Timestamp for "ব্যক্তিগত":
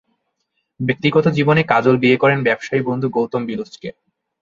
0.79-1.25